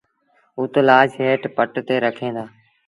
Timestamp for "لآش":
0.87-1.11